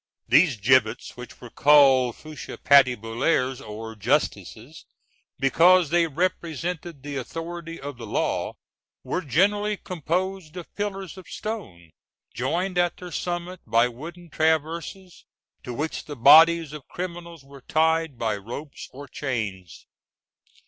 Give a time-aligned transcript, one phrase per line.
[0.27, 4.83] These gibbets, which were called fourches patibulaires or justices,
[5.37, 8.55] because they represented the authority of the law,
[9.03, 11.91] were generally composed of pillars of stone,
[12.33, 15.25] joined at their summit by wooden traverses,
[15.61, 19.85] to which the bodies of criminals were tied by ropes or chains.